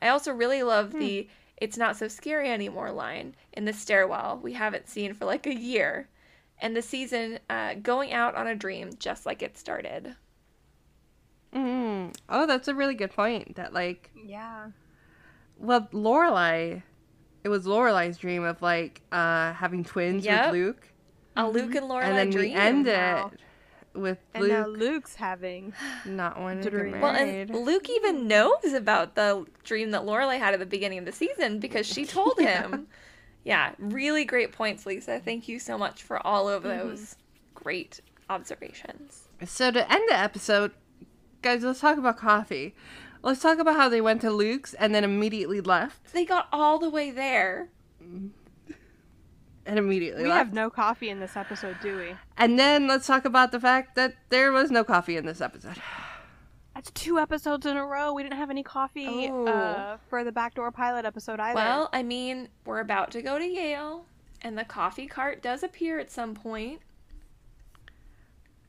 [0.02, 1.28] I also really love the
[1.58, 5.56] it's not so scary anymore line in the stairwell we haven't seen for like a
[5.56, 6.08] year.
[6.60, 10.16] And the season uh, going out on a dream just like it started.
[11.54, 12.14] Mm.
[12.30, 13.56] Oh, that's a really good point.
[13.56, 14.68] That like, yeah.
[15.58, 16.84] well, Lorelai
[17.43, 20.45] it was Lorelai's dream of like uh having twins Yep.
[20.52, 20.88] with Luke,
[21.38, 22.54] A Luke and Lorelai and then dream.
[22.54, 23.32] we end Wow.
[23.98, 25.74] It with And now Luke's having.
[26.06, 26.93] not wanting to dream.
[26.93, 31.00] get Well, and Luke even knows about the dream that Lorelai had at the beginning
[31.00, 32.88] of the season because she told him.
[33.43, 35.22] Yeah, really great points, Lisa.
[35.24, 36.89] Thank you so much for all of mm-hmm.
[36.89, 37.16] those
[37.56, 39.30] great observations.
[39.45, 40.72] So to end the episode,
[41.41, 42.76] guys, let's talk about coffee.
[43.24, 46.80] Let's talk about how they went to Luke's and then immediately left They got all
[46.80, 47.70] the way there.
[48.04, 48.28] Mm-hmm.
[49.68, 50.38] And immediately We left.
[50.47, 52.15] have no coffee in this episode, do we?
[52.38, 55.76] And then let's talk about the fact that there was no coffee in this episode.
[56.74, 58.13] That's two episodes in a row.
[58.13, 59.45] We didn't have any coffee Oh.
[59.47, 61.55] uh, for the backdoor pilot episode either.
[61.55, 64.05] Well, I mean, we're about to go to Yale,
[64.41, 66.82] and the coffee cart does appear at some point.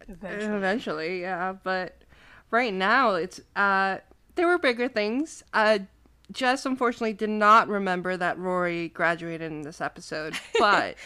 [0.08, 0.56] Eventually.
[0.56, 1.52] Eventually, yeah.
[1.62, 2.02] But
[2.50, 3.98] right now, it's uh,
[4.36, 5.42] there were bigger things.
[5.52, 5.80] Uh,
[6.32, 10.96] Jess unfortunately did not remember that Rory graduated in this episode, but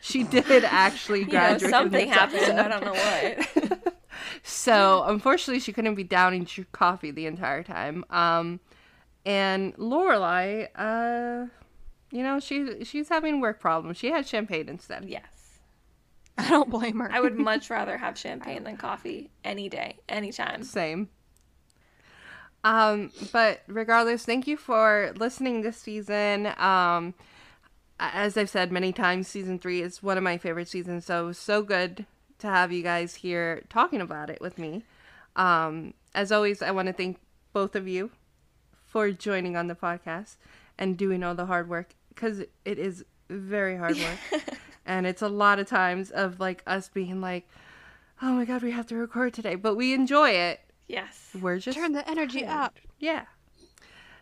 [0.00, 1.62] she did actually You know, graduate.
[1.64, 2.60] in something this happened.
[2.60, 3.94] I don't know what.
[4.42, 8.04] So unfortunately, she couldn't be downing ch- coffee the entire time.
[8.10, 8.60] Um,
[9.26, 11.48] and Lorelai, uh,
[12.10, 13.96] you know, she she's having work problems.
[13.96, 15.04] She had champagne instead.
[15.06, 15.58] yes.
[16.38, 17.10] I don't blame her.
[17.12, 20.62] I would much rather have champagne than coffee any day, anytime.
[20.62, 21.08] Same.
[22.64, 26.46] Um, but regardless, thank you for listening this season.
[26.56, 27.14] Um,
[28.00, 31.04] as I've said many times, season three is one of my favorite seasons.
[31.04, 32.06] So so good
[32.38, 34.82] to have you guys here talking about it with me.
[35.36, 37.18] Um, as always, I want to thank
[37.52, 38.10] both of you
[38.84, 40.36] for joining on the podcast
[40.78, 44.42] and doing all the hard work because it is very hard work.
[44.86, 47.48] and it's a lot of times of like us being like,
[48.22, 50.60] oh my God, we have to record today, but we enjoy it.
[50.88, 51.30] Yes.
[51.40, 52.76] We're just Turn the energy up.
[52.98, 53.24] yeah.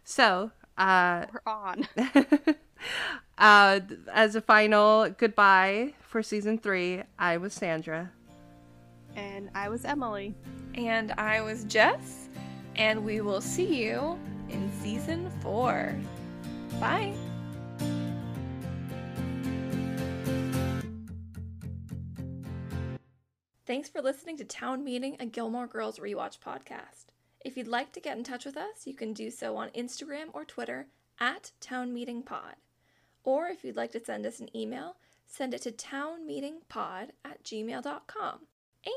[0.04, 1.86] So, uh, We're on.
[3.38, 3.80] uh,
[4.12, 8.10] as a final goodbye for season three, I was Sandra.
[9.14, 10.34] And I was Emily.
[10.74, 12.28] And I was Jess,
[12.76, 15.94] and we will see you in season four.
[16.80, 17.14] Bye.
[23.64, 27.06] Thanks for listening to Town Meeting, a Gilmore Girls rewatch podcast.
[27.44, 30.26] If you'd like to get in touch with us, you can do so on Instagram
[30.32, 30.88] or Twitter
[31.20, 32.56] at Town Meeting Pod.
[33.22, 34.96] Or if you'd like to send us an email,
[35.28, 38.38] send it to townmeetingpod at gmail.com.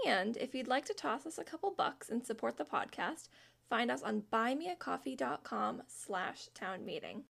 [0.08, 3.30] And if you'd like to toss us a couple bucks and support the podcast,
[3.70, 7.26] find us on buymeacoffee.com slash town meeting.